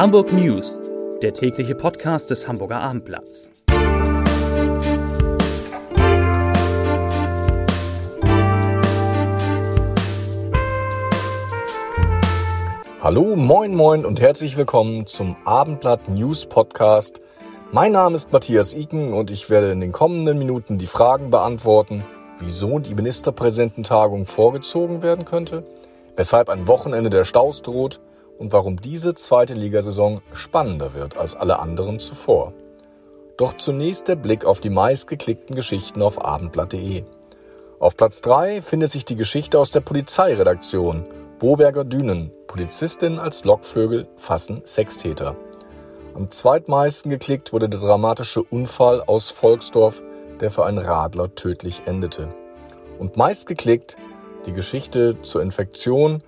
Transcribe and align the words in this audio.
Hamburg 0.00 0.32
News, 0.32 0.80
der 1.20 1.34
tägliche 1.34 1.74
Podcast 1.74 2.30
des 2.30 2.48
Hamburger 2.48 2.80
Abendblatts. 2.80 3.50
Hallo, 13.02 13.36
moin, 13.36 13.74
moin 13.74 14.06
und 14.06 14.22
herzlich 14.22 14.56
willkommen 14.56 15.06
zum 15.06 15.36
Abendblatt 15.44 16.08
News 16.08 16.46
Podcast. 16.46 17.20
Mein 17.70 17.92
Name 17.92 18.16
ist 18.16 18.32
Matthias 18.32 18.72
Iken 18.72 19.12
und 19.12 19.30
ich 19.30 19.50
werde 19.50 19.70
in 19.70 19.82
den 19.82 19.92
kommenden 19.92 20.38
Minuten 20.38 20.78
die 20.78 20.86
Fragen 20.86 21.28
beantworten, 21.28 22.06
wieso 22.38 22.78
die 22.78 22.94
Ministerpräsidententagung 22.94 24.24
vorgezogen 24.24 25.02
werden 25.02 25.26
könnte, 25.26 25.62
weshalb 26.16 26.48
ein 26.48 26.66
Wochenende 26.66 27.10
der 27.10 27.24
Staus 27.24 27.60
droht 27.60 28.00
und 28.40 28.52
warum 28.52 28.80
diese 28.80 29.14
zweite 29.14 29.52
Ligasaison 29.52 30.22
spannender 30.32 30.94
wird 30.94 31.16
als 31.16 31.36
alle 31.36 31.58
anderen 31.58 32.00
zuvor. 32.00 32.54
Doch 33.36 33.56
zunächst 33.56 34.08
der 34.08 34.16
Blick 34.16 34.46
auf 34.46 34.60
die 34.60 34.70
meistgeklickten 34.70 35.54
Geschichten 35.54 36.00
auf 36.00 36.24
abendblatt.de. 36.24 37.04
Auf 37.78 37.96
Platz 37.96 38.22
3 38.22 38.62
findet 38.62 38.90
sich 38.90 39.04
die 39.04 39.16
Geschichte 39.16 39.58
aus 39.58 39.72
der 39.72 39.80
Polizeiredaktion. 39.80 41.04
Boberger 41.38 41.84
Dünen. 41.84 42.32
Polizistin 42.46 43.18
als 43.18 43.44
Lockvögel 43.44 44.08
fassen 44.16 44.62
Sextäter. 44.64 45.36
Am 46.14 46.30
zweitmeisten 46.30 47.10
geklickt 47.10 47.52
wurde 47.52 47.68
der 47.68 47.80
dramatische 47.80 48.42
Unfall 48.42 49.02
aus 49.02 49.30
Volksdorf, 49.30 50.02
der 50.40 50.50
für 50.50 50.64
einen 50.64 50.78
Radler 50.78 51.34
tödlich 51.34 51.82
endete. 51.84 52.28
Und 52.98 53.18
meist 53.18 53.46
geklickt 53.46 53.96
die 54.46 54.52
Geschichte 54.54 55.20
zur 55.20 55.42
Infektion 55.42 56.22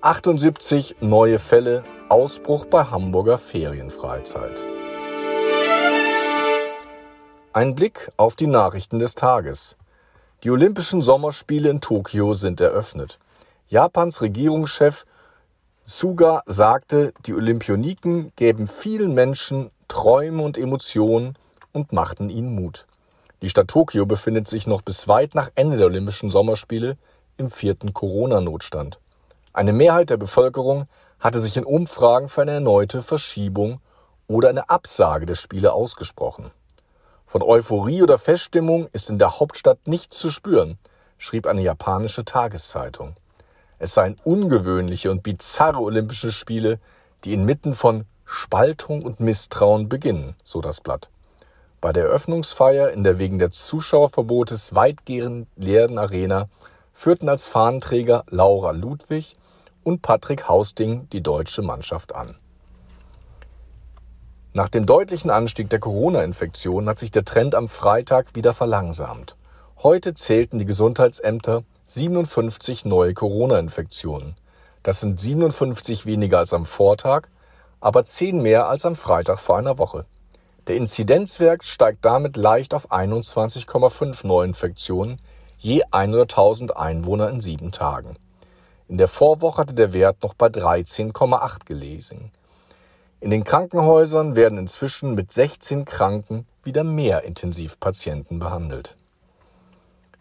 78 0.00 0.94
neue 1.00 1.40
Fälle, 1.40 1.82
Ausbruch 2.08 2.66
bei 2.66 2.84
Hamburger 2.84 3.36
Ferienfreizeit. 3.36 4.64
Ein 7.52 7.74
Blick 7.74 8.08
auf 8.16 8.36
die 8.36 8.46
Nachrichten 8.46 9.00
des 9.00 9.16
Tages. 9.16 9.76
Die 10.44 10.52
Olympischen 10.52 11.02
Sommerspiele 11.02 11.68
in 11.68 11.80
Tokio 11.80 12.34
sind 12.34 12.60
eröffnet. 12.60 13.18
Japans 13.66 14.22
Regierungschef 14.22 15.04
Suga 15.82 16.44
sagte, 16.46 17.12
die 17.26 17.34
Olympioniken 17.34 18.30
gäben 18.36 18.68
vielen 18.68 19.14
Menschen 19.14 19.72
Träume 19.88 20.44
und 20.44 20.56
Emotionen 20.56 21.36
und 21.72 21.92
machten 21.92 22.30
ihnen 22.30 22.54
Mut. 22.54 22.86
Die 23.42 23.48
Stadt 23.48 23.66
Tokio 23.66 24.06
befindet 24.06 24.46
sich 24.46 24.68
noch 24.68 24.82
bis 24.82 25.08
weit 25.08 25.34
nach 25.34 25.50
Ende 25.56 25.76
der 25.76 25.86
Olympischen 25.86 26.30
Sommerspiele 26.30 26.96
im 27.36 27.50
vierten 27.50 27.92
Corona-Notstand. 27.92 29.00
Eine 29.52 29.72
Mehrheit 29.72 30.10
der 30.10 30.16
Bevölkerung 30.16 30.86
hatte 31.18 31.40
sich 31.40 31.56
in 31.56 31.64
Umfragen 31.64 32.28
für 32.28 32.42
eine 32.42 32.52
erneute 32.52 33.02
Verschiebung 33.02 33.80
oder 34.26 34.50
eine 34.50 34.68
Absage 34.68 35.26
der 35.26 35.34
Spiele 35.34 35.72
ausgesprochen. 35.72 36.50
Von 37.26 37.42
Euphorie 37.42 38.02
oder 38.02 38.18
Feststimmung 38.18 38.88
ist 38.92 39.10
in 39.10 39.18
der 39.18 39.38
Hauptstadt 39.40 39.86
nichts 39.86 40.18
zu 40.18 40.30
spüren, 40.30 40.78
schrieb 41.16 41.46
eine 41.46 41.62
japanische 41.62 42.24
Tageszeitung. 42.24 43.14
Es 43.78 43.94
seien 43.94 44.16
ungewöhnliche 44.24 45.10
und 45.10 45.22
bizarre 45.22 45.80
Olympische 45.80 46.32
Spiele, 46.32 46.78
die 47.24 47.32
inmitten 47.32 47.74
von 47.74 48.04
Spaltung 48.24 49.02
und 49.02 49.20
Misstrauen 49.20 49.88
beginnen, 49.88 50.36
so 50.44 50.60
das 50.60 50.80
Blatt. 50.80 51.10
Bei 51.80 51.92
der 51.92 52.04
Eröffnungsfeier 52.04 52.90
in 52.90 53.04
der 53.04 53.18
wegen 53.18 53.38
der 53.38 53.50
Zuschauerverbotes 53.50 54.74
weitgehend 54.74 55.48
leeren 55.56 55.98
Arena 55.98 56.48
führten 56.98 57.28
als 57.28 57.46
Fahnenträger 57.46 58.24
Laura 58.28 58.72
Ludwig 58.72 59.36
und 59.84 60.02
Patrick 60.02 60.48
Hausding 60.48 61.08
die 61.10 61.22
deutsche 61.22 61.62
Mannschaft 61.62 62.12
an. 62.12 62.34
Nach 64.52 64.68
dem 64.68 64.84
deutlichen 64.84 65.30
Anstieg 65.30 65.70
der 65.70 65.78
Corona-Infektion 65.78 66.88
hat 66.88 66.98
sich 66.98 67.12
der 67.12 67.24
Trend 67.24 67.54
am 67.54 67.68
Freitag 67.68 68.34
wieder 68.34 68.52
verlangsamt. 68.52 69.36
Heute 69.80 70.14
zählten 70.14 70.58
die 70.58 70.64
Gesundheitsämter 70.64 71.62
57 71.86 72.84
neue 72.84 73.14
Corona-Infektionen. 73.14 74.34
Das 74.82 74.98
sind 74.98 75.20
57 75.20 76.04
weniger 76.04 76.38
als 76.38 76.52
am 76.52 76.66
Vortag, 76.66 77.28
aber 77.80 78.04
10 78.04 78.42
mehr 78.42 78.66
als 78.66 78.84
am 78.84 78.96
Freitag 78.96 79.38
vor 79.38 79.56
einer 79.56 79.78
Woche. 79.78 80.04
Der 80.66 80.74
Inzidenzwert 80.74 81.62
steigt 81.62 82.04
damit 82.04 82.36
leicht 82.36 82.74
auf 82.74 82.90
21,5 82.90 84.26
Neuinfektionen 84.26 85.20
je 85.58 85.84
100.000 85.84 86.70
Einwohner 86.70 87.28
in 87.30 87.40
sieben 87.40 87.72
Tagen. 87.72 88.16
In 88.88 88.96
der 88.96 89.08
Vorwoche 89.08 89.58
hatte 89.58 89.74
der 89.74 89.92
Wert 89.92 90.22
noch 90.22 90.34
bei 90.34 90.46
13,8 90.46 91.66
gelesen. 91.66 92.30
In 93.20 93.30
den 93.30 93.44
Krankenhäusern 93.44 94.36
werden 94.36 94.58
inzwischen 94.58 95.14
mit 95.14 95.32
16 95.32 95.84
Kranken 95.84 96.46
wieder 96.62 96.84
mehr 96.84 97.24
Intensivpatienten 97.24 98.38
behandelt. 98.38 98.96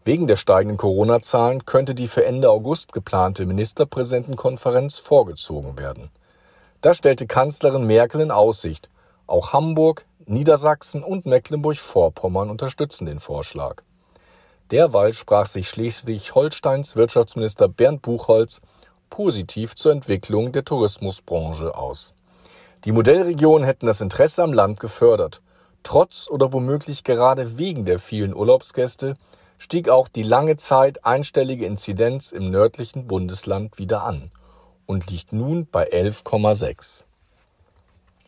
Wegen 0.03 0.25
der 0.25 0.37
steigenden 0.37 0.77
Corona-Zahlen 0.77 1.65
könnte 1.65 1.93
die 1.93 2.07
für 2.07 2.25
Ende 2.25 2.49
August 2.49 2.93
geplante 2.93 3.45
Ministerpräsidentenkonferenz 3.45 4.97
vorgezogen 4.97 5.77
werden. 5.77 6.09
Das 6.81 6.97
stellte 6.97 7.27
Kanzlerin 7.27 7.85
Merkel 7.85 8.21
in 8.21 8.31
Aussicht. 8.31 8.89
Auch 9.27 9.53
Hamburg, 9.53 10.05
Niedersachsen 10.25 11.03
und 11.03 11.25
Mecklenburg-Vorpommern 11.25 12.49
unterstützen 12.49 13.05
den 13.05 13.19
Vorschlag. 13.19 13.83
Derweil 14.71 15.13
sprach 15.13 15.45
sich 15.45 15.69
Schleswig-Holsteins 15.69 16.95
Wirtschaftsminister 16.95 17.67
Bernd 17.67 18.01
Buchholz 18.01 18.59
positiv 19.09 19.75
zur 19.75 19.93
Entwicklung 19.93 20.51
der 20.51 20.65
Tourismusbranche 20.65 21.75
aus. 21.75 22.13
Die 22.83 22.91
Modellregionen 22.91 23.65
hätten 23.65 23.85
das 23.85 24.01
Interesse 24.01 24.43
am 24.43 24.53
Land 24.53 24.79
gefördert. 24.79 25.41
Trotz 25.83 26.29
oder 26.29 26.51
womöglich 26.51 27.03
gerade 27.03 27.57
wegen 27.57 27.85
der 27.85 27.99
vielen 27.99 28.33
Urlaubsgäste 28.33 29.15
stieg 29.57 29.89
auch 29.89 30.07
die 30.07 30.23
lange 30.23 30.57
Zeit 30.57 31.05
einstellige 31.05 31.65
Inzidenz 31.65 32.31
im 32.31 32.51
nördlichen 32.51 33.07
Bundesland 33.07 33.77
wieder 33.77 34.03
an 34.03 34.31
und 34.85 35.09
liegt 35.09 35.33
nun 35.33 35.67
bei 35.71 35.89
11,6. 35.89 37.05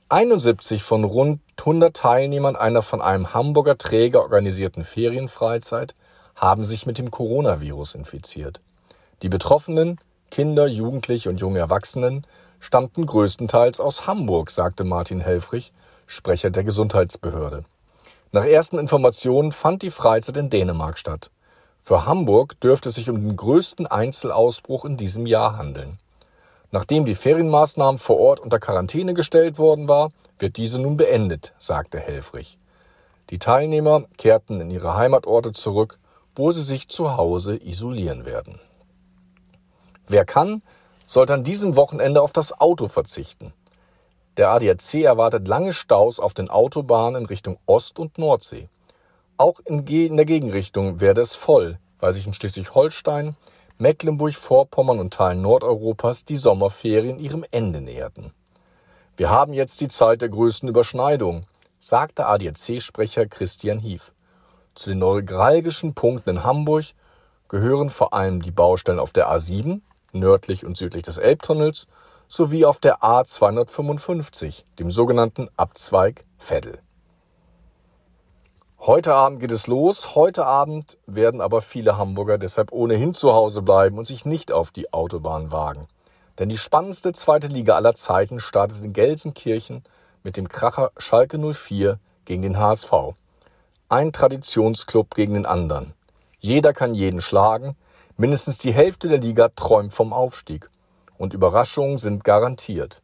71 0.08 0.82
von 0.84 1.04
rund 1.04 1.42
100 1.60 1.96
Teilnehmern 1.96 2.56
einer 2.56 2.82
von 2.82 3.02
einem 3.02 3.34
Hamburger 3.34 3.78
Träger 3.78 4.22
organisierten 4.22 4.86
Ferienfreizeit 4.86 5.94
haben 6.40 6.64
sich 6.64 6.86
mit 6.86 6.98
dem 6.98 7.12
Coronavirus 7.12 7.96
infiziert. 7.96 8.62
Die 9.22 9.30
Betroffenen, 9.30 10.00
Kinder, 10.32 10.68
Jugendliche 10.68 11.30
und 11.30 11.42
junge 11.42 11.60
Erwachsenen, 11.60 12.26
stammten 12.62 13.06
größtenteils 13.06 13.82
aus 13.82 14.08
Hamburg, 14.08 14.50
sagte 14.50 14.86
Martin 14.86 15.20
Helfrich, 15.20 15.74
Sprecher 16.08 16.50
der 16.50 16.64
Gesundheitsbehörde. 16.64 17.66
Nach 18.32 18.46
ersten 18.46 18.80
Informationen 18.80 19.52
fand 19.52 19.82
die 19.82 19.90
Freizeit 19.90 20.38
in 20.38 20.50
Dänemark 20.50 20.98
statt. 20.98 21.30
Für 21.82 22.06
Hamburg 22.06 22.60
dürfte 22.62 22.90
es 22.90 22.96
sich 22.96 23.10
um 23.10 23.16
den 23.16 23.36
größten 23.36 23.88
Einzelausbruch 23.88 24.86
in 24.86 24.98
diesem 24.98 25.26
Jahr 25.26 25.58
handeln. 25.58 25.98
Nachdem 26.72 27.06
die 27.06 27.16
Ferienmaßnahmen 27.16 28.00
vor 28.00 28.18
Ort 28.18 28.40
unter 28.40 28.60
Quarantäne 28.60 29.14
gestellt 29.14 29.58
worden 29.58 29.88
war, 29.88 30.12
wird 30.38 30.58
diese 30.58 30.80
nun 30.80 30.96
beendet, 30.98 31.54
sagte 31.60 32.00
Helfrich. 32.00 32.58
Die 33.30 33.40
Teilnehmer 33.40 34.04
kehrten 34.18 34.62
in 34.62 34.72
ihre 34.72 34.96
Heimatorte 34.96 35.52
zurück 35.52 36.00
wo 36.40 36.52
sie 36.52 36.64
sich 36.64 36.88
zu 36.88 37.18
Hause 37.18 37.58
isolieren 37.58 38.26
werden. 38.26 38.62
Wer 40.08 40.24
kann, 40.24 40.62
sollte 41.06 41.34
an 41.34 41.44
diesem 41.44 41.76
Wochenende 41.76 42.22
auf 42.22 42.32
das 42.32 42.58
Auto 42.62 42.88
verzichten. 42.88 43.52
Der 44.38 44.50
ADAC 44.52 45.04
erwartet 45.04 45.50
lange 45.50 45.74
Staus 45.74 46.18
auf 46.18 46.34
den 46.34 46.50
Autobahnen 46.50 47.24
in 47.24 47.26
Richtung 47.26 47.58
Ost- 47.66 48.00
und 48.00 48.18
Nordsee. 48.18 48.70
Auch 49.36 49.60
in, 49.66 49.86
der 49.86 50.24
Gegenrichtung 50.24 51.02
werde 51.02 51.20
es 51.20 51.36
voll, 51.36 51.78
weil 52.00 52.14
sich 52.14 52.26
in 52.26 52.34
Schleswig-Holstein, 52.34 53.36
Mecklenburg-Vorpommern 53.78 55.02
und 55.02 55.14
Teilen 55.14 55.42
Nordeuropas 55.42 56.24
die 56.24 56.38
Sommerferien 56.38 57.20
ihrem 57.20 57.44
Ende 57.52 57.82
näherten. 57.82 58.32
Wir 59.18 59.30
haben 59.30 59.52
jetzt 59.52 59.82
die 59.82 59.90
Zeit 59.90 60.22
der 60.22 60.30
größten 60.30 60.70
Überschneidung, 60.70 61.42
sagte 61.80 62.28
ADAC-Sprecher 62.28 63.26
Christian 63.26 63.80
Hief. 63.80 64.14
Zu 64.80 64.92
den 64.92 65.00
neuralgischen 65.00 65.94
Punkten 65.94 66.30
in 66.30 66.44
Hamburg 66.46 66.86
gehören 67.50 67.90
vor 67.90 68.14
allem 68.14 68.42
die 68.42 68.50
Baustellen 68.50 69.00
auf 69.00 69.12
der 69.12 69.30
A7 69.30 69.82
nördlich 70.14 70.66
und 70.66 70.78
südlich 70.78 71.04
des 71.04 71.18
Elbtunnels 71.18 71.88
sowie 72.30 72.64
auf 72.64 72.80
der 72.80 73.00
A255, 73.00 74.64
dem 74.80 74.90
sogenannten 74.90 75.50
Abzweig 75.58 76.24
Veddel. 76.38 76.80
Heute 78.80 79.14
Abend 79.16 79.42
geht 79.42 79.52
es 79.52 79.68
los. 79.68 80.16
Heute 80.16 80.46
Abend 80.46 80.98
werden 81.06 81.42
aber 81.42 81.60
viele 81.60 81.98
Hamburger 81.98 82.38
deshalb 82.38 82.72
ohnehin 82.72 83.14
zu 83.14 83.34
Hause 83.34 83.62
bleiben 83.62 83.98
und 83.98 84.08
sich 84.08 84.24
nicht 84.24 84.54
auf 84.54 84.72
die 84.72 84.94
Autobahn 84.94 85.52
wagen. 85.52 85.90
Denn 86.38 86.48
die 86.48 86.58
spannendste 86.58 87.12
zweite 87.12 87.48
Liga 87.48 87.76
aller 87.76 87.96
Zeiten 87.96 88.40
startet 88.40 88.82
in 88.82 88.94
Gelsenkirchen 88.94 89.84
mit 90.24 90.38
dem 90.38 90.48
Kracher 90.48 90.92
Schalke 90.98 91.38
04 91.38 92.00
gegen 92.24 92.44
den 92.44 92.58
HSV. 92.58 92.94
Ein 93.92 94.14
Traditionsklub 94.14 95.16
gegen 95.16 95.34
den 95.34 95.48
anderen. 95.48 95.96
Jeder 96.40 96.74
kann 96.74 96.94
jeden 96.94 97.22
schlagen. 97.22 97.76
Mindestens 98.18 98.60
die 98.60 98.72
Hälfte 98.72 99.08
der 99.08 99.18
Liga 99.18 99.50
träumt 99.50 99.94
vom 99.94 100.14
Aufstieg. 100.14 100.70
Und 101.18 101.34
Überraschungen 101.34 101.98
sind 101.98 102.24
garantiert. 102.24 103.02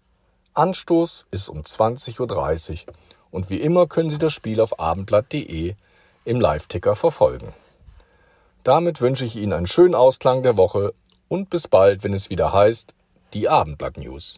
Anstoß 0.54 1.26
ist 1.32 1.50
um 1.50 1.62
20.30 1.62 2.88
Uhr 2.88 2.94
und 3.32 3.50
wie 3.50 3.60
immer 3.62 3.88
können 3.88 4.12
Sie 4.12 4.20
das 4.20 4.32
Spiel 4.32 4.62
auf 4.62 4.80
abendblatt.de 4.80 5.74
im 6.24 6.40
Live-Ticker 6.40 6.96
verfolgen. 6.96 7.52
Damit 8.64 9.02
wünsche 9.02 9.26
ich 9.26 9.38
Ihnen 9.38 9.54
einen 9.54 9.66
schönen 9.66 9.96
Ausklang 9.96 10.44
der 10.44 10.56
Woche 10.56 10.94
und 11.28 11.50
bis 11.50 11.68
bald, 11.68 12.04
wenn 12.04 12.14
es 12.14 12.30
wieder 12.30 12.54
heißt, 12.54 12.94
die 13.34 13.50
Abendblatt 13.50 13.98
News. 13.98 14.38